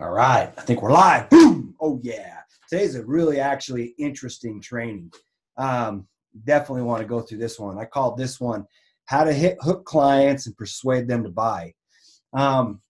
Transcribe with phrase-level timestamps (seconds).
[0.00, 1.28] All right, I think we're live.
[1.28, 1.74] Boom!
[1.80, 5.12] Oh yeah, today's a really actually interesting training.
[5.56, 6.06] Um,
[6.44, 7.78] definitely want to go through this one.
[7.78, 8.64] I called this one
[9.06, 11.74] "How to Hit Hook Clients and Persuade Them to Buy."
[12.32, 12.80] Um,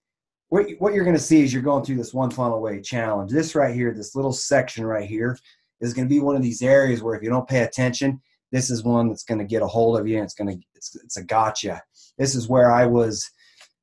[0.50, 3.32] what, what you're going to see is you're going through this one Funnel Away challenge.
[3.32, 5.38] This right here, this little section right here,
[5.80, 8.20] is going to be one of these areas where if you don't pay attention,
[8.52, 10.16] this is one that's going to get a hold of you.
[10.16, 11.82] And it's going to it's, it's a gotcha.
[12.18, 13.30] This is where I was.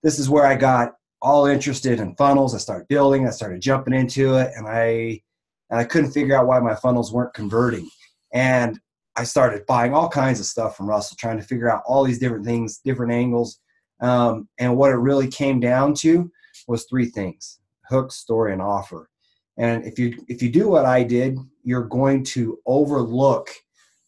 [0.03, 2.53] This is where I got all interested in funnels.
[2.53, 5.21] I started building, I started jumping into it, and I
[5.69, 7.89] and I couldn't figure out why my funnels weren't converting.
[8.33, 8.79] And
[9.15, 12.19] I started buying all kinds of stuff from Russell, trying to figure out all these
[12.19, 13.59] different things, different angles.
[14.01, 16.31] Um, and what it really came down to
[16.67, 17.59] was three things:
[17.89, 19.09] hook, story, and offer.
[19.57, 23.49] And if you if you do what I did, you're going to overlook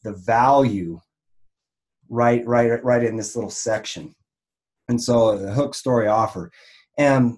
[0.04, 1.00] the value
[2.10, 4.14] right right right in this little section.
[4.90, 6.52] And so the hook, story, offer
[6.98, 7.38] and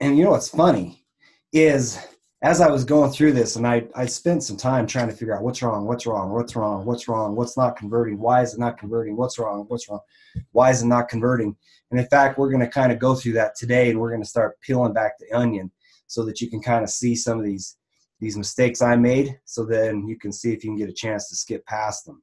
[0.00, 1.04] and you know what's funny
[1.52, 1.98] is
[2.42, 5.36] as I was going through this, and I, I spent some time trying to figure
[5.36, 8.60] out what's wrong, what's wrong, what's wrong, what's wrong, what's not converting, why is it
[8.60, 10.00] not converting, what's wrong, what's wrong,
[10.52, 11.56] why is it not converting.
[11.90, 14.22] And in fact, we're going to kind of go through that today, and we're going
[14.22, 15.72] to start peeling back the onion
[16.06, 17.76] so that you can kind of see some of these
[18.20, 21.28] these mistakes I made, so then you can see if you can get a chance
[21.28, 22.20] to skip past them.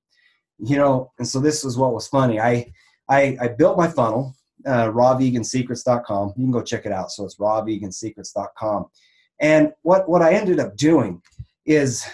[0.59, 2.39] You know, and so this was what was funny.
[2.39, 2.71] I
[3.09, 6.33] I, I built my funnel uh, rawvegansecrets.com.
[6.35, 7.11] You can go check it out.
[7.11, 8.85] So it's rawvegansecrets.com.
[9.39, 11.21] And what, what I ended up doing
[11.65, 12.05] is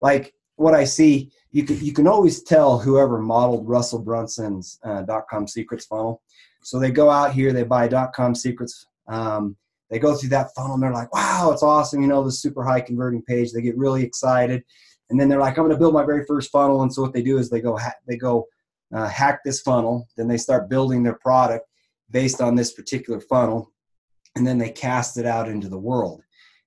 [0.00, 5.04] like what I see, you can, you can always tell whoever modeled Russell Brunson's uh,
[5.30, 6.22] .com secrets funnel.
[6.62, 8.86] So they go out here, they buy .com secrets.
[9.06, 9.56] Um,
[9.90, 12.02] they go through that funnel and they're like, wow, it's awesome.
[12.02, 13.52] You know, the super high converting page.
[13.52, 14.62] They get really excited.
[15.10, 16.82] And then they're like, I'm going to build my very first funnel.
[16.82, 18.46] And so what they do is they go, ha- they go
[18.94, 20.06] uh, hack this funnel.
[20.16, 21.67] Then they start building their product
[22.10, 23.72] based on this particular funnel
[24.36, 26.22] and then they cast it out into the world.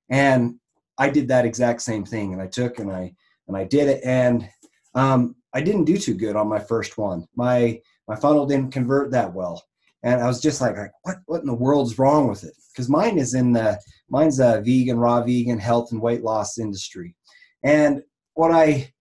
[0.10, 0.56] And
[0.98, 3.12] i did that exact same thing and i took and i
[3.48, 4.48] and i did it and
[4.94, 7.26] um, i didn't do too good on my first one.
[7.36, 9.64] My my funnel didn't convert that well.
[10.04, 12.54] And i was just like, like what what in the world's wrong with it?
[12.72, 13.80] Because mine is in the
[14.10, 17.16] mine's a vegan raw vegan health and weight loss industry.
[17.64, 18.04] And
[18.34, 18.92] what i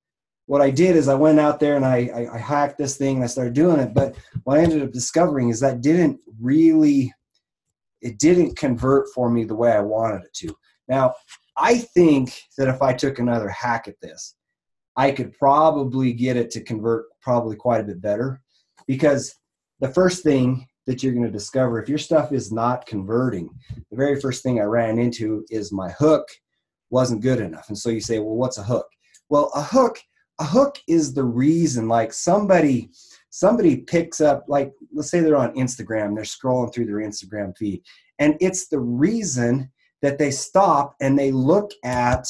[0.51, 3.15] what I did is I went out there and I, I, I hacked this thing
[3.15, 3.95] and I started doing it.
[3.95, 7.15] But what I ended up discovering is that didn't really,
[8.03, 10.57] it didn't convert for me the way I wanted it to.
[10.89, 11.15] Now,
[11.57, 14.35] I think that if I took another hack at this,
[14.97, 18.43] I could probably get it to convert probably quite a bit better
[18.89, 19.33] because
[19.79, 23.51] the first thing that you're going to discover if your stuff is not converting,
[23.93, 26.27] the very first thing I ran into is my hook
[26.91, 27.69] wasn't good enough.
[27.69, 28.89] And so you say, well, what's a hook?
[29.29, 30.01] Well, a hook
[30.41, 32.91] a hook is the reason like somebody
[33.31, 37.83] somebody picks up like let's say they're on instagram they're scrolling through their instagram feed
[38.19, 39.71] and it's the reason
[40.03, 42.27] that they stop and they look at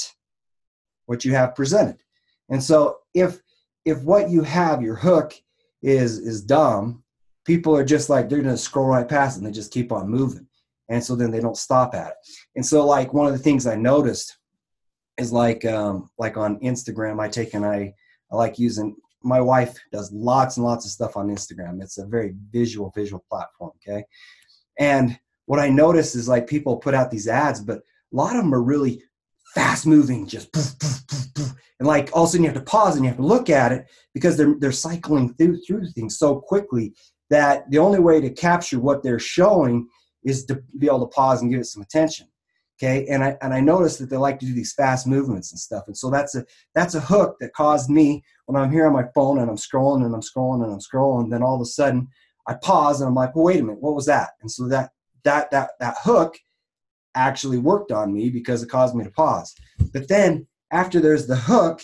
[1.07, 2.03] what you have presented.
[2.49, 3.41] And so if
[3.85, 5.35] if what you have your hook
[5.83, 7.03] is is dumb
[7.47, 10.09] people are just like they're going to scroll right past and they just keep on
[10.09, 10.47] moving.
[10.89, 12.15] And so then they don't stop at it.
[12.55, 14.39] And so like one of the things i noticed
[15.21, 17.21] is like um, like on Instagram.
[17.21, 17.95] I take and I
[18.33, 18.97] I like using.
[19.23, 21.83] My wife does lots and lots of stuff on Instagram.
[21.83, 23.73] It's a very visual visual platform.
[23.77, 24.05] Okay,
[24.79, 28.43] and what I notice is like people put out these ads, but a lot of
[28.43, 29.03] them are really
[29.55, 31.03] fast moving, just poof, poof,
[31.35, 33.27] poof, and like all of a sudden you have to pause and you have to
[33.27, 36.95] look at it because they're they're cycling through through things so quickly
[37.29, 39.87] that the only way to capture what they're showing
[40.25, 42.27] is to be able to pause and give it some attention
[42.81, 43.07] okay?
[43.07, 45.85] And i and i noticed that they like to do these fast movements and stuff.
[45.87, 49.05] And so that's a that's a hook that caused me when i'm here on my
[49.15, 51.67] phone and i'm scrolling and i'm scrolling and i'm scrolling and then all of a
[51.67, 52.09] sudden
[52.47, 54.31] i pause and i'm like well wait a minute what was that?
[54.41, 54.91] And so that
[55.25, 56.39] that that that hook
[57.15, 59.55] actually worked on me because it caused me to pause.
[59.93, 61.83] But then after there's the hook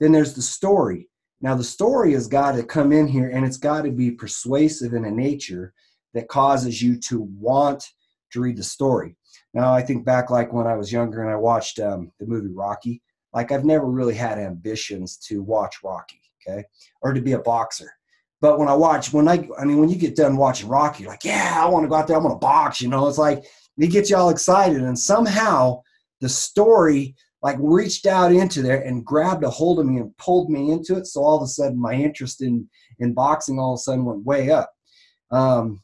[0.00, 1.08] then there's the story.
[1.40, 4.92] Now the story has got to come in here and it's got to be persuasive
[4.92, 5.72] in a nature
[6.14, 7.92] that causes you to want
[8.32, 9.16] to read the story
[9.56, 12.52] now I think back like when I was younger and I watched um, the movie
[12.52, 13.00] Rocky.
[13.32, 16.64] Like I've never really had ambitions to watch Rocky, okay,
[17.00, 17.90] or to be a boxer.
[18.42, 21.12] But when I watch, when I, I mean, when you get done watching Rocky, you're
[21.12, 22.82] like, yeah, I want to go out there, I'm gonna box.
[22.82, 23.44] You know, it's like
[23.78, 25.80] it gets you all excited, and somehow
[26.20, 30.50] the story like reached out into there and grabbed a hold of me and pulled
[30.50, 31.06] me into it.
[31.06, 32.68] So all of a sudden, my interest in
[32.98, 34.70] in boxing all of a sudden went way up.
[35.30, 35.80] Um,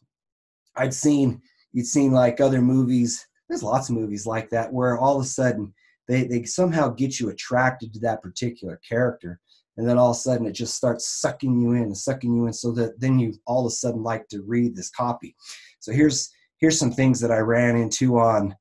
[0.76, 1.40] I'd seen
[1.72, 5.28] you'd seen like other movies there's lots of movies like that where all of a
[5.28, 5.72] sudden
[6.08, 9.40] they, they somehow get you attracted to that particular character
[9.76, 12.46] and then all of a sudden it just starts sucking you in and sucking you
[12.46, 15.36] in so that then you all of a sudden like to read this copy
[15.80, 18.54] so here's here's some things that i ran into on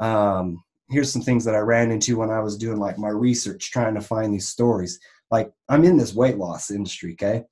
[0.00, 3.70] um, here's some things that I ran into when I was doing like my research
[3.70, 4.98] trying to find these stories.
[5.30, 7.44] Like I'm in this weight loss industry, okay?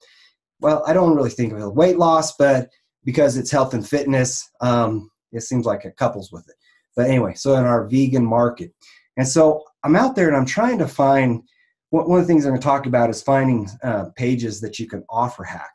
[0.61, 2.69] Well, I don't really think of it weight loss, but
[3.05, 6.55] because it's health and fitness, um, it seems like it couples with it.
[6.97, 8.73] But anyway, so in our vegan market.
[9.17, 11.43] And so I'm out there and I'm trying to find
[11.91, 14.87] one of the things I'm going to talk about is finding uh, pages that you
[14.87, 15.75] can offer hack.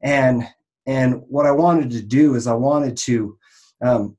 [0.00, 0.46] And
[0.86, 3.38] and what I wanted to do is I wanted to
[3.82, 4.16] um,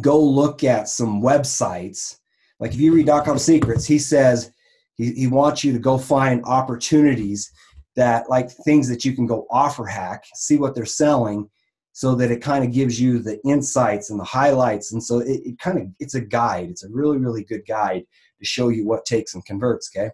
[0.00, 2.18] go look at some websites.
[2.60, 4.52] Like if you read Com Secrets, he says
[4.94, 7.52] he, he wants you to go find opportunities
[7.96, 11.50] that like things that you can go offer hack, see what they're selling,
[11.92, 14.92] so that it kind of gives you the insights and the highlights.
[14.92, 16.70] And so it, it kind of it's a guide.
[16.70, 18.04] It's a really, really good guide
[18.38, 19.90] to show you what takes and converts.
[19.94, 20.10] Okay.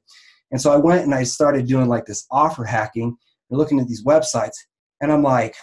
[0.50, 3.16] And so I went and I started doing like this offer hacking
[3.50, 4.56] and looking at these websites,
[5.00, 5.54] and I'm like,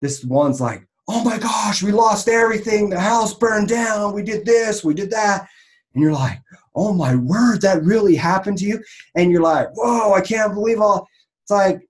[0.00, 2.90] this one's like, oh my gosh, we lost everything.
[2.90, 4.14] The house burned down.
[4.14, 5.48] We did this, we did that.
[5.94, 6.40] And you're like,
[6.74, 8.82] oh my word, that really happened to you?
[9.14, 11.06] And you're like, whoa, I can't believe all.
[11.44, 11.80] It's like,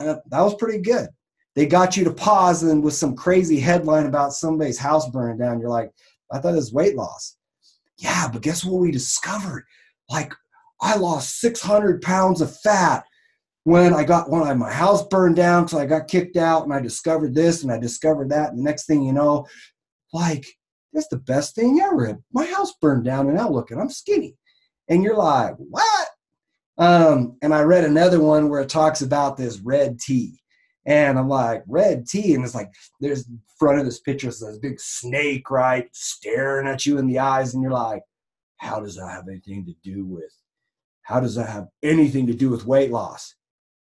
[0.00, 1.08] uh, that was pretty good.
[1.56, 5.60] They got you to pause and with some crazy headline about somebody's house burning down.
[5.60, 5.90] You're like,
[6.30, 7.36] I thought it was weight loss.
[7.98, 9.64] Yeah, but guess what we discovered?
[10.08, 10.32] Like,
[10.80, 13.04] I lost 600 pounds of fat
[13.64, 16.80] when I got when my house burned down because I got kicked out and I
[16.80, 18.50] discovered this and I discovered that.
[18.50, 19.46] And the next thing you know,
[20.12, 20.46] like,
[20.92, 22.18] that's the best thing ever.
[22.32, 24.36] My house burned down and now look, and I'm skinny.
[24.88, 26.08] And you're like, what?
[26.78, 30.39] Um, and I read another one where it talks about this red tea.
[30.90, 32.34] And I'm like, red tea.
[32.34, 36.84] And it's like, there's front of this picture, so this big snake, right, staring at
[36.84, 37.54] you in the eyes.
[37.54, 38.02] And you're like,
[38.56, 40.34] how does that have anything to do with?
[41.02, 43.36] How does that have anything to do with weight loss?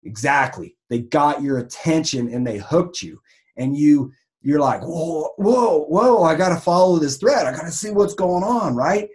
[0.04, 0.76] Exactly.
[0.90, 3.22] They got your attention and they hooked you.
[3.56, 4.12] And you
[4.42, 7.46] you're like, whoa, whoa, whoa, I gotta follow this thread.
[7.46, 9.10] I gotta see what's going on, right?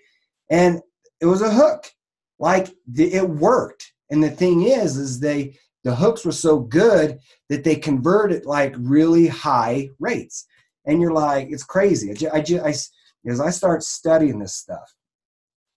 [0.49, 0.81] And
[1.21, 1.87] it was a hook.
[2.39, 3.93] Like it worked.
[4.11, 7.19] And the thing is, is they the hooks were so good
[7.49, 10.47] that they converted like really high rates.
[10.87, 12.11] And you're like, it's crazy.
[12.27, 12.75] I, I, I,
[13.29, 14.95] as I start studying this stuff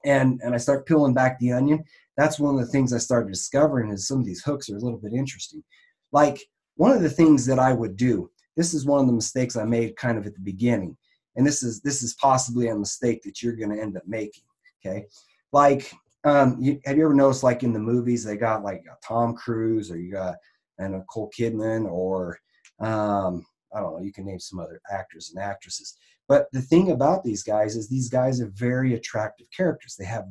[0.06, 1.84] and, and I start peeling back the onion,
[2.18, 4.80] that's one of the things I started discovering is some of these hooks are a
[4.80, 5.64] little bit interesting.
[6.12, 6.40] Like
[6.76, 9.66] one of the things that I would do, this is one of the mistakes I
[9.66, 10.96] made kind of at the beginning.
[11.36, 14.44] And this is this is possibly a mistake that you're going to end up making.
[14.86, 15.06] Okay,
[15.52, 15.92] like
[16.24, 19.92] um, you, have you ever noticed like in the movies they got like Tom Cruise
[19.92, 20.36] or you got
[20.80, 22.40] and Nicole Kidman or
[22.80, 25.98] um, I don't know, you can name some other actors and actresses.
[26.28, 29.96] But the thing about these guys is these guys are very attractive characters.
[29.98, 30.26] They have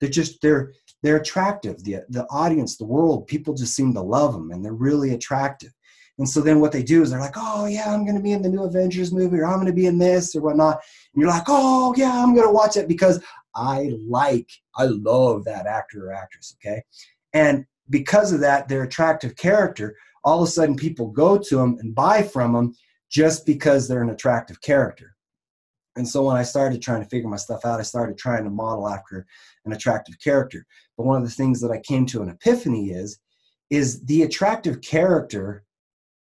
[0.00, 0.72] they're just they're
[1.02, 1.82] they're attractive.
[1.84, 5.72] The the audience, the world, people just seem to love them, and they're really attractive.
[6.18, 8.42] And so then what they do is they're like, oh yeah, I'm to be in
[8.42, 10.80] the new Avengers movie, or I'm to be in this or whatnot.
[11.14, 13.22] And you're like, oh yeah, I'm to watch it because
[13.58, 16.56] I like, I love that actor or actress.
[16.60, 16.82] Okay,
[17.32, 21.76] and because of that, their attractive character, all of a sudden people go to them
[21.80, 22.74] and buy from them
[23.10, 25.14] just because they're an attractive character.
[25.96, 28.50] And so when I started trying to figure my stuff out, I started trying to
[28.50, 29.26] model after
[29.64, 30.64] an attractive character.
[30.96, 33.18] But one of the things that I came to an epiphany is,
[33.70, 35.64] is the attractive character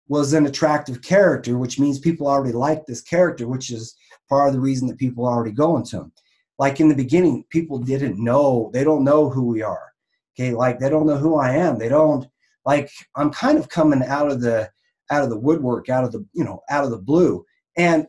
[0.09, 3.95] was an attractive character, which means people already like this character, which is
[4.29, 6.13] part of the reason that people are already going to him.
[6.59, 9.93] Like in the beginning, people didn't know, they don't know who we are.
[10.35, 11.79] Okay, like they don't know who I am.
[11.79, 12.27] They don't
[12.65, 14.71] like I'm kind of coming out of the
[15.11, 17.45] out of the woodwork, out of the, you know, out of the blue.
[17.77, 18.07] And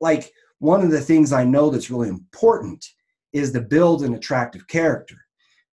[0.00, 2.84] like one of the things I know that's really important
[3.32, 5.16] is to build an attractive character.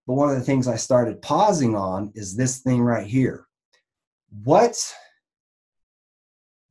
[0.05, 3.48] But one of the things I started pausing on is this thing right here.
[4.43, 4.77] What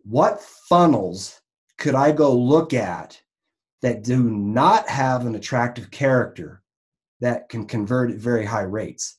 [0.02, 1.40] what funnels
[1.78, 3.20] could I go look at
[3.82, 6.62] that do not have an attractive character
[7.20, 9.16] that can convert at very high rates?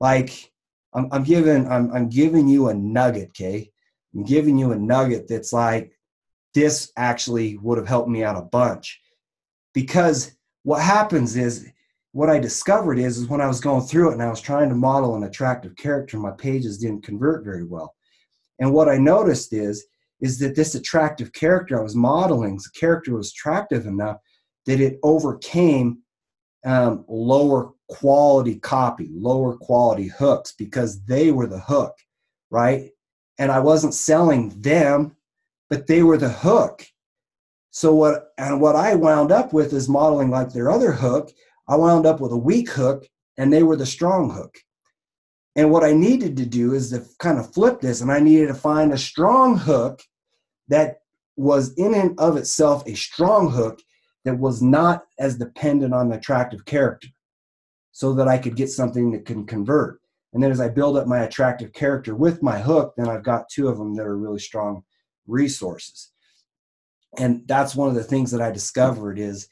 [0.00, 0.52] Like
[0.94, 3.70] I'm, I'm giving I'm, I'm giving you a nugget, okay?
[4.14, 5.92] I'm giving you a nugget that's like
[6.54, 9.00] this actually would have helped me out a bunch
[9.72, 11.66] because what happens is
[12.12, 14.68] what I discovered is, is when I was going through it and I was trying
[14.68, 17.94] to model an attractive character, my pages didn't convert very well.
[18.58, 19.86] And what I noticed is,
[20.22, 24.18] is that this attractive character I was modeling, the character was attractive enough
[24.66, 25.98] that it overcame
[26.64, 31.94] um, lower quality copy, lower quality hooks because they were the hook,
[32.50, 32.90] right?
[33.38, 35.16] And I wasn't selling them,
[35.68, 36.86] but they were the hook.
[37.72, 41.32] So what and what I wound up with is modeling like their other hook.
[41.68, 43.06] I wound up with a weak hook
[43.38, 44.56] and they were the strong hook.
[45.56, 48.48] And what I needed to do is to kind of flip this and I needed
[48.48, 50.00] to find a strong hook
[50.68, 51.00] that
[51.36, 53.80] was in and of itself a strong hook
[54.24, 57.08] that was not as dependent on the attractive character
[57.90, 60.00] so that I could get something that can convert.
[60.32, 63.48] And then as I build up my attractive character with my hook, then I've got
[63.48, 64.82] two of them that are really strong
[65.26, 66.10] resources.
[67.18, 69.48] And that's one of the things that I discovered is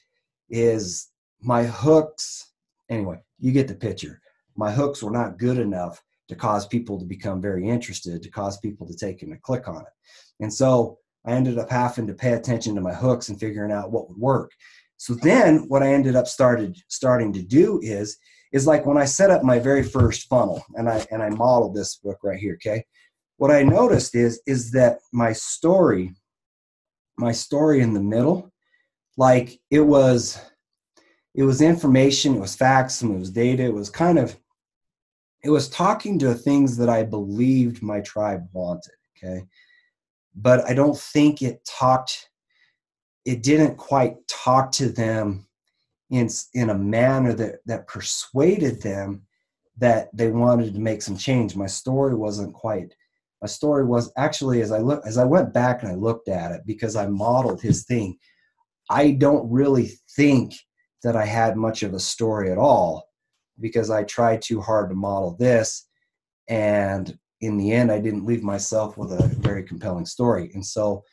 [0.49, 1.09] is
[1.43, 2.51] my hooks
[2.89, 4.21] anyway, you get the picture.
[4.57, 8.59] My hooks were not good enough to cause people to become very interested, to cause
[8.59, 9.93] people to take and to click on it.
[10.41, 13.93] And so I ended up having to pay attention to my hooks and figuring out
[13.93, 14.53] what would work.
[14.97, 18.17] So then what I ended up started starting to do is
[18.53, 21.75] is like when I set up my very first funnel and I and I modeled
[21.75, 22.85] this book right here, okay?
[23.37, 26.15] What I noticed is is that my story
[27.19, 28.51] my story in the middle
[29.17, 30.41] like it was
[31.35, 33.63] it was information, it was facts, it was data.
[33.63, 34.37] It was kind of
[35.43, 39.45] it was talking to things that I believed my tribe wanted, okay?
[40.35, 42.29] But I don't think it talked
[43.25, 45.47] it didn't quite talk to them
[46.11, 49.23] in in a manner that that persuaded them
[49.79, 51.57] that they wanted to make some change.
[51.57, 52.95] My story wasn't quite.
[53.43, 56.53] My story was actually as I look as I went back and I looked at
[56.53, 58.19] it because I modeled his thing.
[58.91, 60.55] I don't really think
[61.03, 63.10] that I had much of a story at all
[63.61, 65.87] because I tried too hard to model this,
[66.49, 70.51] and in the end, I didn't leave myself with a very compelling story.
[70.55, 71.05] And so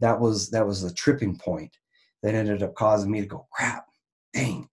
[0.00, 1.76] that was that was a tripping point
[2.22, 3.86] that ended up causing me to go crap
[4.32, 4.68] dang.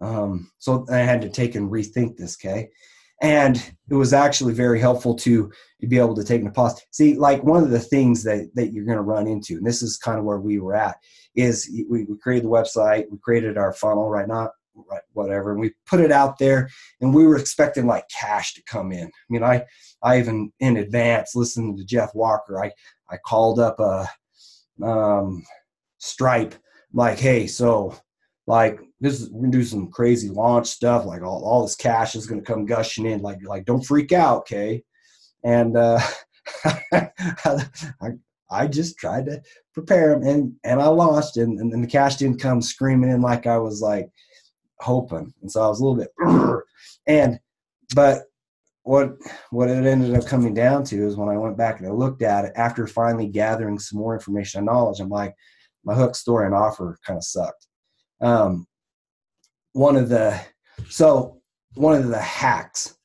[0.00, 2.68] Um, so i had to take and rethink this okay
[3.20, 3.56] and
[3.90, 7.42] it was actually very helpful to, to be able to take a pause see like
[7.42, 10.18] one of the things that, that you're going to run into and this is kind
[10.18, 10.96] of where we were at
[11.34, 14.50] is we, we created the website we created our funnel right now
[15.12, 16.68] whatever and we put it out there
[17.00, 19.64] and we were expecting like cash to come in i mean i
[20.02, 22.70] i even in advance listening to jeff walker i
[23.10, 24.08] i called up a
[24.82, 25.44] um,
[25.98, 26.54] Stripe,
[26.92, 27.96] like, hey, so
[28.46, 32.14] like this is we're gonna do some crazy launch stuff, like all, all this cash
[32.14, 34.82] is gonna come gushing in, like like don't freak out, okay?
[35.44, 36.00] And uh,
[36.92, 38.10] I
[38.50, 39.42] I just tried to
[39.74, 43.20] prepare them, and and I launched, and, and, and the cash didn't come screaming in
[43.20, 44.08] like I was like
[44.80, 46.64] hoping, and so I was a little bit,
[47.06, 47.38] and
[47.94, 48.24] but
[48.82, 49.12] what
[49.50, 52.22] what it ended up coming down to is when I went back and I looked
[52.22, 55.34] at it after finally gathering some more information and knowledge, I'm like,
[55.84, 57.66] my hook story and offer kind of sucked.
[58.20, 58.66] Um,
[59.72, 60.40] one of the
[60.88, 61.40] so
[61.74, 62.96] one of the hacks,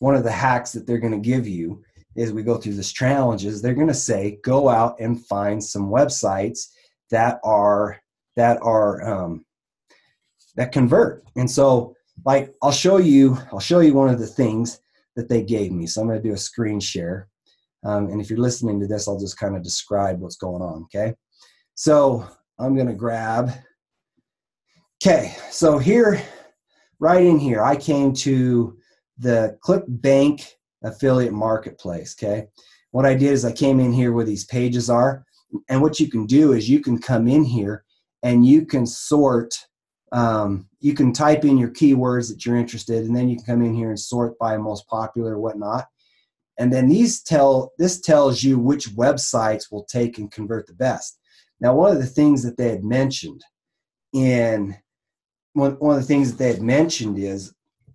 [0.00, 1.82] one of the hacks that they're going to give you
[2.16, 3.62] is we go through this challenges.
[3.62, 6.66] They're going to say go out and find some websites
[7.10, 8.00] that are
[8.36, 9.44] that are um,
[10.58, 11.24] that convert.
[11.36, 11.94] And so,
[12.26, 14.80] like I'll show you, I'll show you one of the things
[15.14, 15.86] that they gave me.
[15.86, 17.28] So I'm going to do a screen share.
[17.84, 20.82] Um, and if you're listening to this, I'll just kind of describe what's going on,
[20.82, 21.14] okay?
[21.74, 22.26] So
[22.58, 23.52] I'm going to grab,
[25.00, 26.20] okay, so here,
[26.98, 28.76] right in here, I came to
[29.16, 30.44] the ClickBank
[30.82, 32.48] affiliate marketplace, okay?
[32.90, 35.24] What I did is I came in here where these pages are,
[35.68, 37.84] and what you can do is you can come in here
[38.24, 39.54] and you can sort
[40.12, 43.62] um, you can type in your keywords that you're interested and then you can come
[43.62, 45.86] in here and sort by most popular or whatnot.
[46.58, 51.18] And then these tell this tells you which websites will take and convert the best.
[51.60, 53.44] Now one of the things that they had mentioned
[54.12, 54.76] in
[55.52, 57.52] one, one of the things that they had mentioned is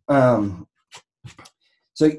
[0.08, 0.68] um,
[1.94, 2.12] so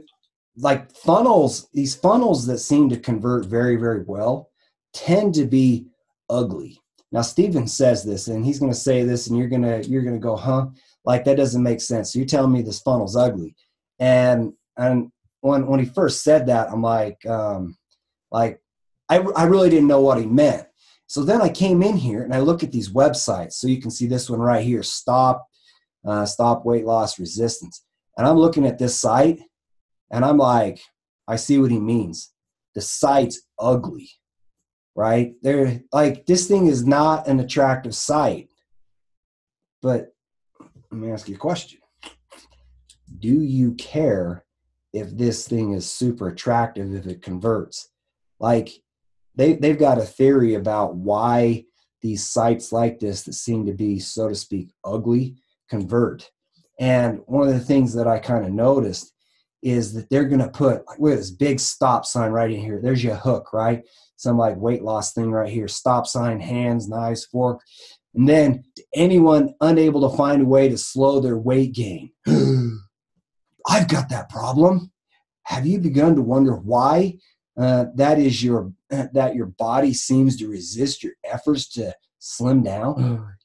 [0.57, 4.51] like funnels these funnels that seem to convert very very well
[4.93, 5.87] tend to be
[6.31, 6.81] ugly
[7.15, 10.03] now Stephen says this, and he's going to say this, and you're going to you're
[10.03, 10.67] going to go, huh?
[11.05, 12.13] Like that doesn't make sense.
[12.13, 13.55] So you're telling me this funnel's ugly,
[14.01, 17.77] and and when when he first said that, I'm like, um,
[18.33, 18.61] like
[19.09, 20.67] I I really didn't know what he meant.
[21.07, 23.53] So then I came in here and I look at these websites.
[23.53, 25.47] So you can see this one right here, stop
[26.05, 27.85] uh, stop weight loss resistance,
[28.19, 29.39] and I'm looking at this site,
[30.11, 30.81] and I'm like,
[31.29, 32.33] I see what he means.
[32.75, 34.11] The site's ugly
[34.95, 35.35] right?
[35.43, 38.49] They're like this thing is not an attractive sight.
[39.83, 40.15] But
[40.91, 41.81] let me ask you a question.
[43.19, 44.45] Do you care
[44.93, 47.91] if this thing is super attractive if it converts?
[48.39, 48.71] Like
[49.35, 51.65] they they've got a theory about why
[52.03, 55.37] these sites like this that seem to be so to speak ugly
[55.71, 56.31] convert.
[56.79, 59.14] And one of the things that I kind of noticed
[59.65, 62.81] is that they're going to put like with this big stop sign right in here.
[62.83, 63.83] There's your hook, right?
[64.17, 67.61] some like weight loss thing right here stop sign, hands, knives, fork.
[68.15, 72.11] And then anyone unable to find a way to slow their weight gain.
[72.27, 74.93] I've got that problem.
[75.45, 77.19] Have you begun to wonder why
[77.59, 82.63] uh, that is your uh, that your body seems to resist your efforts to slim
[82.63, 82.95] down?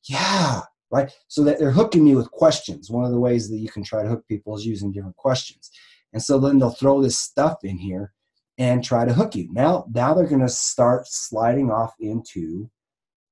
[0.07, 0.61] yeah,
[0.91, 1.11] right.
[1.27, 2.89] So that they're hooking me with questions.
[2.89, 5.71] One of the ways that you can try to hook people is using different questions.
[6.13, 8.13] And so then they'll throw this stuff in here
[8.57, 9.47] and try to hook you.
[9.53, 12.69] Now, now they're going to start sliding off into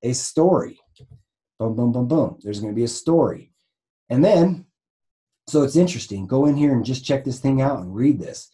[0.03, 0.79] a story.
[1.59, 2.37] Boom, boom, boom, boom.
[2.41, 3.51] There's going to be a story.
[4.09, 4.65] And then,
[5.47, 6.27] so it's interesting.
[6.27, 8.51] Go in here and just check this thing out and read this.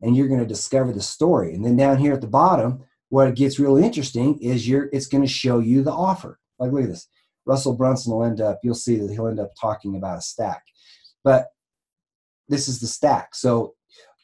[0.00, 1.54] And you're going to discover the story.
[1.54, 5.22] And then down here at the bottom, what gets really interesting is you're it's going
[5.22, 6.38] to show you the offer.
[6.58, 7.08] Like look at this.
[7.46, 10.62] Russell Brunson will end up, you'll see that he'll end up talking about a stack.
[11.22, 11.48] But
[12.48, 13.34] this is the stack.
[13.34, 13.74] So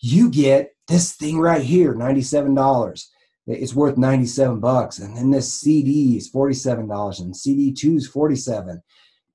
[0.00, 3.04] you get this thing right here, $97.
[3.46, 4.98] It's worth 97 bucks.
[4.98, 8.82] And then this CD is $47 and CD 2 is 47.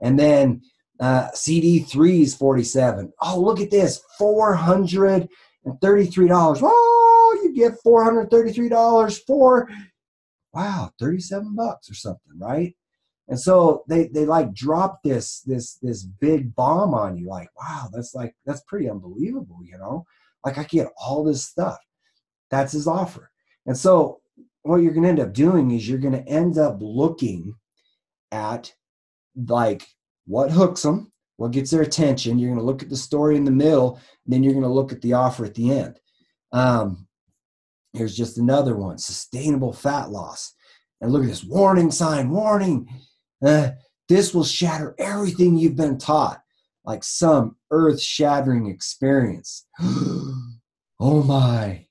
[0.02, 0.62] And then
[1.00, 3.12] uh, CD 3 is 47.
[3.22, 5.28] Oh, look at this, $433.
[6.62, 9.70] Oh, you get $433 for
[10.54, 12.76] wow, 37 bucks or something, right?
[13.28, 17.90] And so they they like drop this this this big bomb on you, like, wow,
[17.92, 20.06] that's like that's pretty unbelievable, you know?
[20.46, 21.80] Like I get all this stuff.
[22.52, 23.32] That's his offer.
[23.66, 24.22] And so
[24.62, 27.56] what you're gonna end up doing is you're gonna end up looking
[28.32, 28.72] at
[29.36, 29.88] like
[30.28, 32.38] what hooks them, what gets their attention.
[32.38, 35.14] You're gonna look at the story in the middle, then you're gonna look at the
[35.14, 36.00] offer at the end.
[36.52, 37.08] Um,
[37.94, 40.54] here's just another one: sustainable fat loss.
[41.02, 42.88] And look at this warning sign, warning
[43.46, 43.72] uh,
[44.08, 46.42] this will shatter everything you've been taught,
[46.84, 49.66] like some earth shattering experience.
[49.82, 51.86] oh my.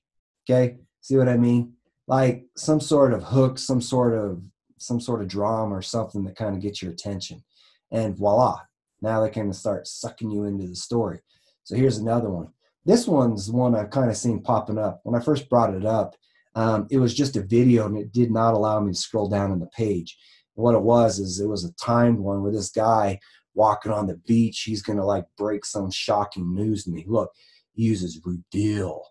[0.49, 1.73] Okay, see what I mean?
[2.07, 4.41] Like some sort of hook, some sort of
[4.77, 7.43] some sort of drama or something that kind of gets your attention.
[7.91, 8.59] And voila,
[9.01, 11.19] now they kind of start sucking you into the story.
[11.63, 12.49] So here's another one.
[12.85, 14.99] This one's one I've kind of seen popping up.
[15.03, 16.15] When I first brought it up,
[16.53, 19.51] um, it was just a video and it did not allow me to scroll down
[19.51, 20.17] on the page
[20.55, 23.19] what it was is it was a timed one with this guy
[23.55, 27.05] walking on the beach, he's gonna like break some shocking news to me.
[27.07, 27.31] Look,
[27.73, 29.03] he uses Reveal,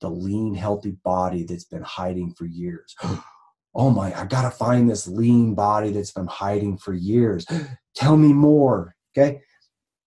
[0.00, 2.96] the lean, healthy body that's been hiding for years.
[3.74, 7.46] oh my, I gotta find this lean body that's been hiding for years.
[7.94, 8.94] Tell me more.
[9.16, 9.42] Okay.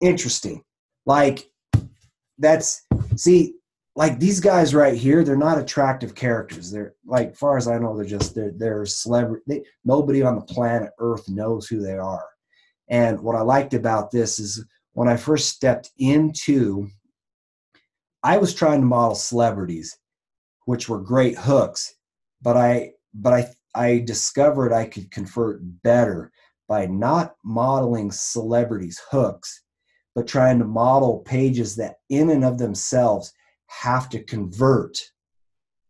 [0.01, 0.63] Interesting.
[1.05, 1.49] Like
[2.37, 2.81] that's
[3.15, 3.55] see,
[3.95, 6.71] like these guys right here, they're not attractive characters.
[6.71, 9.43] They're like, far as I know, they're just they're they're celebrity.
[9.47, 12.25] They, nobody on the planet Earth knows who they are.
[12.89, 16.87] And what I liked about this is when I first stepped into,
[18.23, 19.97] I was trying to model celebrities,
[20.65, 21.93] which were great hooks,
[22.41, 26.31] but I but I I discovered I could convert better
[26.67, 29.63] by not modeling celebrities hooks,
[30.15, 33.33] but trying to model pages that in and of themselves
[33.81, 34.99] have to convert.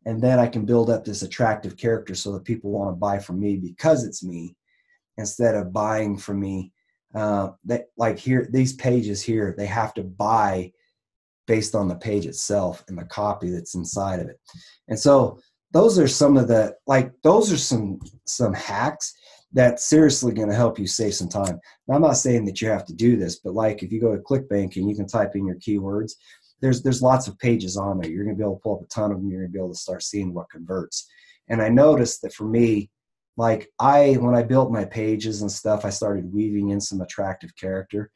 [0.06, 3.20] And then i can build up this attractive character so that people want to buy
[3.20, 4.56] from me because it's me
[5.18, 6.72] instead of buying from me.
[7.16, 10.72] Uh, that like here these pages here they have to buy
[11.46, 14.40] based on the page itself and the copy that's inside of it.
[14.88, 15.40] And so
[15.74, 19.14] those are some of the like those are some some hacks
[19.52, 21.60] that's seriously going to help you save some time.
[21.88, 24.16] Now, i'm not saying that you have to do this but like if you go
[24.16, 26.14] to clickbank and you can type in your keywords
[26.64, 28.10] there's there's lots of pages on there.
[28.10, 29.30] You're going to be able to pull up a ton of them.
[29.30, 31.10] You're going to be able to start seeing what converts.
[31.50, 32.90] And I noticed that for me,
[33.36, 37.54] like I when I built my pages and stuff, I started weaving in some attractive
[37.58, 38.12] character.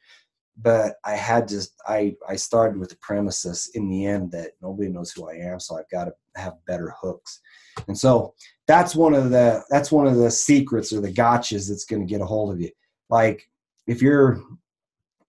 [0.60, 4.88] But I had to I I started with the premises in the end that nobody
[4.88, 7.42] knows who I am, so I've got to have better hooks.
[7.90, 8.34] And so
[8.66, 12.10] that's one of the that's one of the secrets or the gotchas that's going to
[12.12, 12.72] get a hold of you.
[13.10, 13.50] Like
[13.88, 14.42] if you're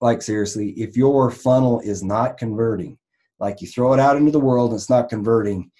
[0.00, 2.96] like seriously, if your funnel is not converting,
[3.40, 5.70] like you throw it out into the world and it's not converting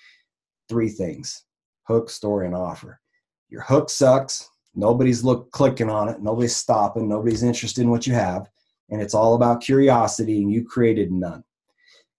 [0.69, 1.45] three things
[1.85, 3.01] hook story and offer.
[3.49, 8.13] Your hook sucks nobody's look clicking on it nobody's stopping nobody's interested in what you
[8.13, 8.49] have
[8.91, 11.43] and it's all about curiosity and you created none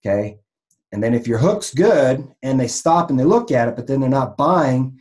[0.04, 0.38] okay?
[0.91, 3.88] And then if your hook's good and they stop and they look at it but
[3.88, 4.99] then they're not buying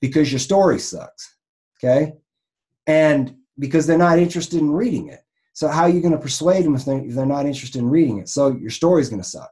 [0.00, 1.36] because your story sucks
[1.82, 2.14] okay?
[2.86, 5.20] And because they're not interested in reading it.
[5.52, 7.88] So how are you going to persuade them if they're, if they're not interested in
[7.88, 8.28] reading it?
[8.28, 9.50] So your story's going to suck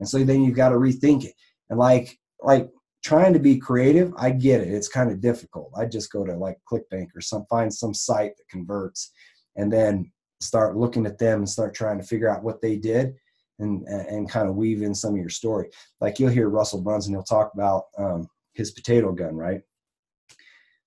[0.00, 1.34] and so then you've got to rethink it.
[1.70, 2.68] And like like
[3.02, 4.68] trying to be creative i get it.
[4.68, 5.70] It's kind of difficult.
[5.76, 9.12] I just go to like clickbank or some find some site that converts
[9.56, 13.14] and then start looking at them and start trying to figure out what they did
[13.58, 15.68] and and kind of weave in some of your story.
[16.00, 19.60] Like you'll hear russell brunson he'll talk about um, his potato gun right?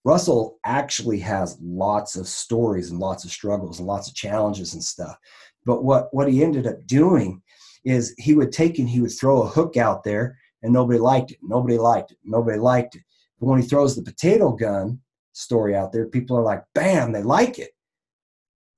[0.04, 4.82] Russell actually has lots of stories and lots of struggles and lots of challenges and
[4.82, 5.18] stuff.
[5.66, 7.42] But what what he ended up doing
[7.86, 11.32] is he would take and he would throw a hook out there and nobody liked
[11.32, 11.38] it.
[11.42, 12.18] Nobody liked it.
[12.24, 13.04] Nobody liked it.
[13.40, 15.00] But when he throws the potato gun,
[15.34, 17.72] story out there, people are like, bam, they like it.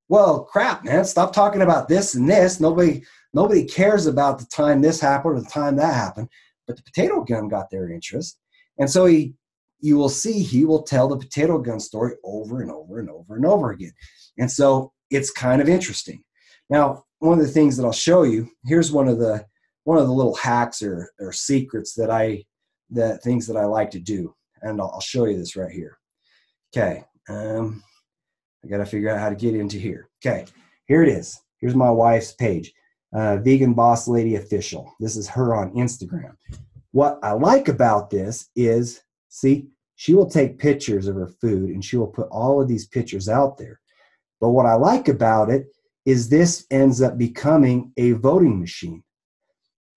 [0.09, 2.59] Well, crap, man, stop talking about this and this.
[2.59, 6.29] Nobody nobody cares about the time this happened or the time that happened.
[6.67, 8.39] But the potato gun got their interest.
[8.79, 9.35] And so he
[9.81, 13.35] you will see he will tell the potato gun story over and over and over
[13.35, 13.93] and over again.
[14.37, 16.23] And so it's kind of interesting.
[16.69, 19.45] Now, one of the things that I'll show you, here's one of the
[19.83, 22.43] one of the little hacks or, or secrets that I
[22.89, 24.35] the things that I like to do.
[24.61, 25.97] And I'll, I'll show you this right here.
[26.75, 27.03] Okay.
[27.27, 27.83] Um,
[28.63, 30.09] I got to figure out how to get into here.
[30.23, 30.45] Okay.
[30.85, 31.39] Here it is.
[31.59, 32.71] Here's my wife's page,
[33.13, 34.93] uh, Vegan Boss Lady Official.
[34.99, 36.35] This is her on Instagram.
[36.91, 41.83] What I like about this is, see, she will take pictures of her food and
[41.83, 43.79] she will put all of these pictures out there.
[44.39, 45.67] But what I like about it
[46.09, 49.03] is this ends up becoming a voting machine.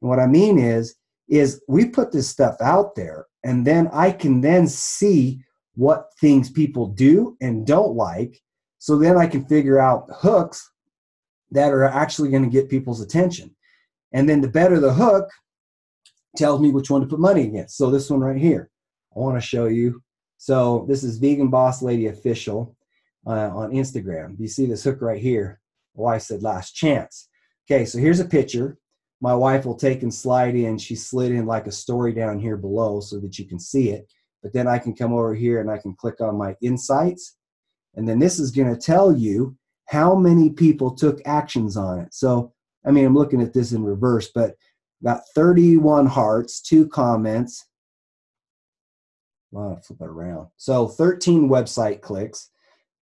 [0.02, 0.94] And what I mean is,
[1.26, 5.42] is we put this stuff out there and then I can then see
[5.74, 8.38] what things people do and don't like.
[8.78, 10.70] So then I can figure out hooks
[11.50, 13.56] that are actually going to get people's attention.
[14.12, 15.30] And then the better the hook
[16.36, 17.78] tells me which one to put money against.
[17.78, 18.68] So this one right here,
[19.16, 20.02] I want to show you.
[20.36, 22.76] So this is Vegan Boss Lady Official
[23.26, 24.38] uh, on Instagram.
[24.38, 25.61] You see this hook right here?
[25.94, 27.28] Wife said last chance.
[27.70, 28.78] Okay, so here's a picture.
[29.20, 30.78] My wife will take and slide in.
[30.78, 34.12] She slid in like a story down here below so that you can see it.
[34.42, 37.36] But then I can come over here and I can click on my insights.
[37.94, 42.12] And then this is going to tell you how many people took actions on it.
[42.12, 42.52] So,
[42.84, 44.56] I mean, I'm looking at this in reverse, but
[45.02, 47.66] about 31 hearts, two comments.
[49.50, 50.48] Well, flip it around.
[50.56, 52.50] So 13 website clicks,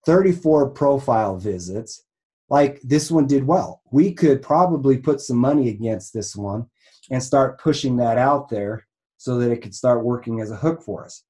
[0.06, 2.04] 34 profile visits.
[2.50, 3.82] Like this one did well.
[3.92, 6.66] We could probably put some money against this one
[7.12, 8.86] and start pushing that out there
[9.18, 11.24] so that it could start working as a hook for us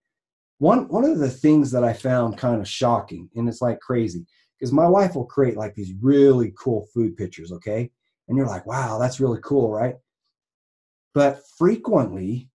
[0.59, 4.25] one one of the things that I found kind of shocking, and it's like crazy,
[4.57, 7.89] because my wife will create like these really cool food pictures, okay?
[8.27, 9.95] And you're like, wow, that's really cool, right?
[11.15, 12.49] But frequently,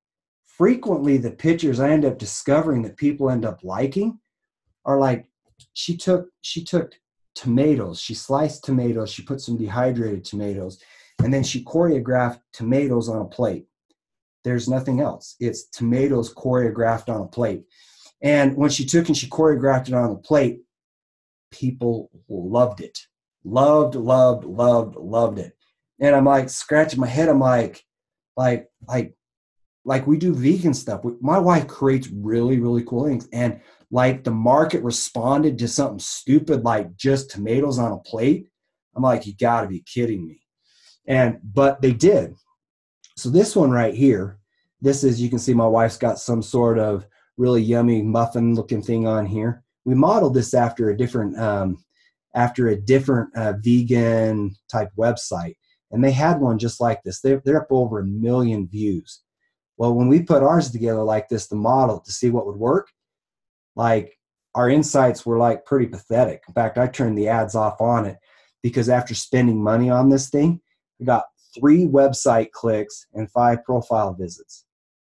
[0.44, 4.20] frequently the pictures I end up discovering that people end up liking
[4.84, 5.26] are like
[5.72, 6.92] she took she took
[7.34, 10.80] tomatoes, she sliced tomatoes, she put some dehydrated tomatoes,
[11.22, 13.66] and then she choreographed tomatoes on a plate.
[14.44, 15.36] There's nothing else.
[15.40, 17.64] It's tomatoes choreographed on a plate.
[18.22, 20.60] And when she took and she choreographed it on the plate,
[21.50, 22.98] people loved it.
[23.44, 25.56] Loved, loved, loved, loved it.
[26.00, 27.28] And I'm like scratching my head.
[27.28, 27.84] I'm like,
[28.36, 29.14] like, like,
[29.84, 31.02] like we do vegan stuff.
[31.20, 33.28] My wife creates really, really cool things.
[33.32, 33.60] And
[33.94, 38.48] like the market responded to something stupid like just tomatoes on a plate.
[38.96, 40.40] I'm like, you gotta be kidding me.
[41.06, 42.34] And but they did.
[43.16, 44.40] So this one right here,
[44.80, 48.82] this is you can see my wife's got some sort of really yummy muffin looking
[48.82, 49.62] thing on here.
[49.84, 51.84] We modeled this after a different um,
[52.34, 55.54] after a different uh, vegan type website,
[55.92, 57.20] and they had one just like this.
[57.20, 59.22] They're, they're up over a million views.
[59.76, 62.88] Well, when we put ours together like this, the model to see what would work,
[63.76, 64.18] like
[64.54, 66.42] our insights were like pretty pathetic.
[66.48, 68.18] In fact, I turned the ads off on it
[68.62, 70.60] because after spending money on this thing,
[70.98, 74.64] we got three website clicks and five profile visits.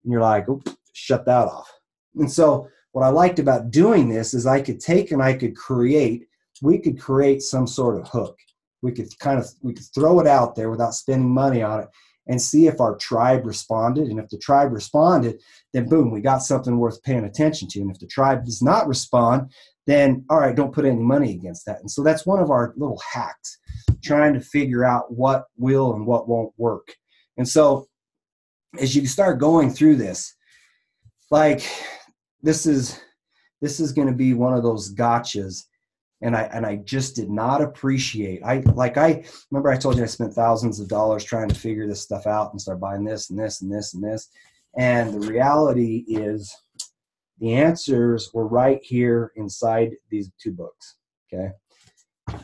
[0.04, 0.48] And you're like,
[0.94, 1.72] shut that off.
[2.16, 5.56] And so what I liked about doing this is I could take and I could
[5.56, 6.28] create,
[6.62, 8.38] we could create some sort of hook.
[8.82, 11.90] We could kind of we could throw it out there without spending money on it
[12.28, 14.08] and see if our tribe responded.
[14.08, 15.42] And if the tribe responded,
[15.74, 17.82] then boom, we got something worth paying attention to.
[17.82, 19.52] And if the tribe does not respond,
[19.88, 21.80] then all right, don't put any money against that.
[21.80, 23.60] And so that's one of our little hacks,
[24.04, 26.96] trying to figure out what will and what won't work.
[27.38, 27.88] And so
[28.80, 30.36] as you start going through this,
[31.32, 31.70] like
[32.42, 33.00] this is
[33.62, 35.64] this is going to be one of those gotchas
[36.26, 38.42] and I and I just did not appreciate.
[38.44, 41.88] I like I remember I told you I spent thousands of dollars trying to figure
[41.88, 44.30] this stuff out and start buying this and this and this and this.
[44.78, 46.54] And the reality is
[47.40, 50.96] the answers were right here inside these two books.
[51.32, 51.52] Okay.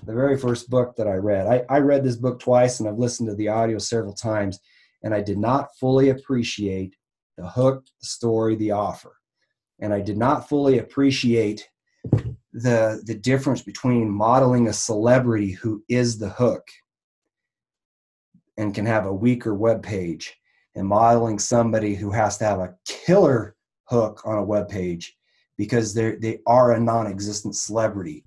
[0.05, 1.47] The very first book that I read.
[1.47, 4.59] I, I read this book twice and I've listened to the audio several times,
[5.01, 6.95] and I did not fully appreciate
[7.35, 9.15] the hook, the story, the offer
[9.81, 11.67] and I did not fully appreciate
[12.53, 16.67] the the difference between modeling a celebrity who is the hook
[18.57, 20.35] and can have a weaker web page
[20.75, 25.17] and modeling somebody who has to have a killer hook on a web page
[25.57, 28.23] because they they are a non-existent celebrity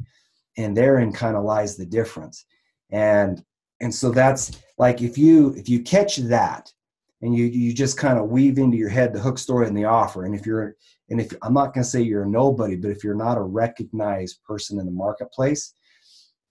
[0.57, 2.45] and therein kind of lies the difference.
[2.91, 3.43] And
[3.81, 6.73] and so that's like if you if you catch that
[7.23, 9.85] and you you just kind of weave into your head the hook story and the
[9.85, 10.77] offer and if you're
[11.11, 13.43] And if I'm not going to say you're a nobody, but if you're not a
[13.43, 15.75] recognized person in the marketplace,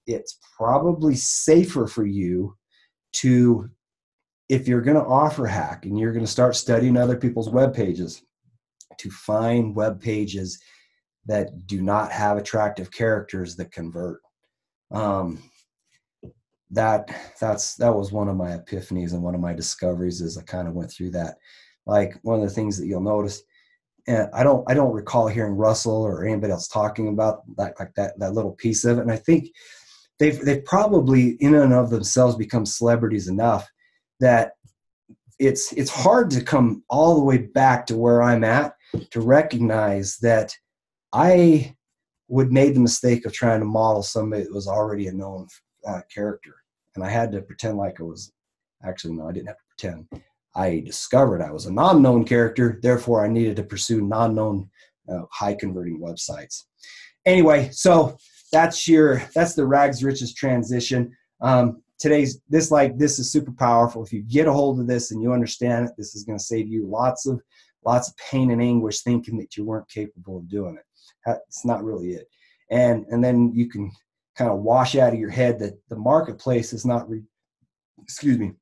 [0.05, 2.55] it's probably safer for you
[3.13, 3.69] to,
[4.49, 7.73] if you're going to offer hack and you're going to start studying other people's web
[7.73, 8.21] pages,
[8.97, 10.59] to find web pages
[11.25, 14.21] that do not have attractive characters that convert.
[14.91, 15.41] Um,
[16.71, 20.41] that that's that was one of my epiphanies and one of my discoveries as I
[20.43, 21.37] kind of went through that.
[21.85, 23.43] Like one of the things that you'll notice,
[24.07, 27.93] and I don't I don't recall hearing Russell or anybody else talking about that like
[27.95, 29.01] that that little piece of it.
[29.01, 29.49] And I think
[30.19, 33.69] they've they've probably in and of themselves become celebrities enough
[34.19, 34.53] that
[35.39, 38.75] it's it's hard to come all the way back to where I'm at
[39.11, 40.55] to recognize that
[41.11, 41.75] I
[42.27, 45.47] would made the mistake of trying to model somebody that was already a known
[45.87, 46.55] uh, character
[46.95, 48.31] and I had to pretend like I was
[48.83, 50.07] actually no, I didn't have to pretend.
[50.55, 54.69] I discovered I was a non-known character, therefore I needed to pursue non-known
[55.09, 56.63] uh, high converting websites.
[57.25, 58.17] Anyway, so
[58.51, 61.11] that's your that's the rags riches transition.
[61.41, 64.03] Um, today's this like this is super powerful.
[64.03, 66.43] If you get a hold of this and you understand it, this is going to
[66.43, 67.41] save you lots of
[67.85, 70.85] lots of pain and anguish thinking that you weren't capable of doing it.
[71.25, 72.27] That's not really it.
[72.69, 73.91] And and then you can
[74.37, 77.23] kind of wash out of your head that the marketplace is not, re-
[78.01, 78.53] excuse me,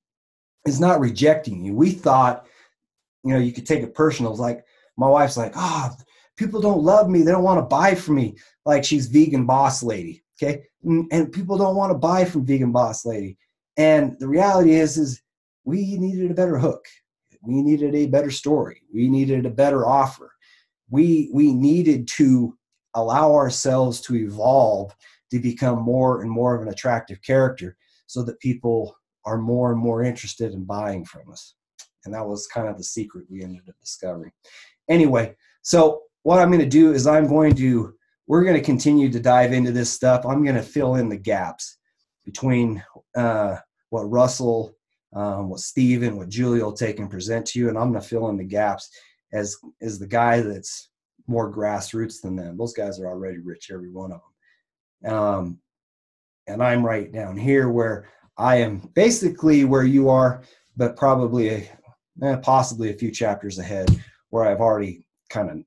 [0.66, 1.74] is not rejecting you.
[1.74, 2.46] We thought,
[3.24, 4.32] you know, you could take it personal.
[4.32, 4.64] It's like
[4.98, 5.92] my wife's like, oh,
[6.38, 7.22] people don't love me.
[7.22, 8.36] They don't want to buy from me.
[8.66, 10.24] Like she's vegan boss lady.
[10.42, 10.64] Okay.
[10.84, 13.38] And people don't want to buy from vegan boss lady.
[13.78, 15.22] And the reality is, is
[15.64, 16.86] we needed a better hook.
[17.44, 18.82] We needed a better story.
[18.94, 20.32] We needed a better offer.
[20.90, 22.58] We, we needed to
[22.94, 24.94] allow ourselves to evolve
[25.32, 28.96] to become more and more of an attractive character so that people
[29.26, 31.56] are more and more interested in buying from us.
[32.06, 34.32] And that was kind of the secret we ended up discovering.
[34.90, 37.94] Anyway, so what I'm going to do is I'm going to,
[38.28, 40.26] we're going to continue to dive into this stuff.
[40.26, 41.78] I'm going to fill in the gaps
[42.26, 42.84] between
[43.16, 43.58] uh,
[43.90, 44.76] what Russell,
[45.14, 47.70] um, what Stephen, what Julia will take and present to you.
[47.70, 48.90] And I'm going to fill in the gaps
[49.34, 50.90] as, as the guy that's
[51.28, 52.58] more grassroots than them.
[52.58, 54.22] Those guys are already rich, every one of
[55.04, 55.14] them.
[55.14, 55.60] Um,
[56.48, 60.44] and I'm right down here where I am basically where you are,
[60.78, 61.70] but probably a,
[62.24, 63.90] eh, possibly a few chapters ahead
[64.30, 65.58] where I've already kind of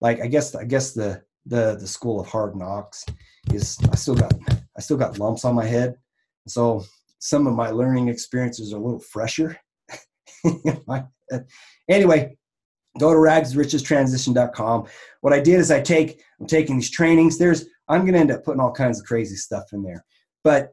[0.00, 3.04] like I guess I guess the the the school of hard knocks
[3.52, 4.32] is I still got
[4.76, 5.96] I still got lumps on my head,
[6.46, 6.84] so
[7.18, 9.56] some of my learning experiences are a little fresher.
[11.88, 12.36] anyway,
[12.98, 14.86] go to ragsrichestransition.com.
[15.20, 17.38] What I did is I take I'm taking these trainings.
[17.38, 20.04] There's I'm to end up putting all kinds of crazy stuff in there.
[20.42, 20.72] But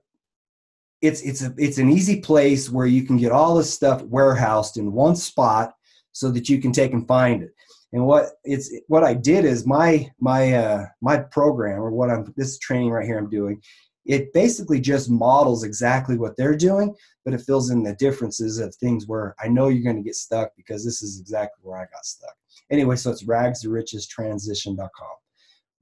[1.01, 4.77] it's it's a it's an easy place where you can get all this stuff warehoused
[4.77, 5.73] in one spot
[6.11, 7.51] so that you can take and find it.
[7.93, 12.33] And what it's what I did is my my uh, my program or what I'm
[12.35, 13.61] this training right here I'm doing,
[14.05, 18.73] it basically just models exactly what they're doing, but it fills in the differences of
[18.75, 21.85] things where I know you're going to get stuck because this is exactly where I
[21.93, 22.33] got stuck.
[22.71, 25.15] Anyway, so it's ragstorichestransition.com.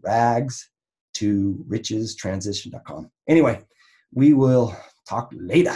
[0.02, 0.70] Rags
[1.16, 3.10] to richestransition.com.
[3.28, 3.62] Anyway,
[4.14, 5.76] we will talk later.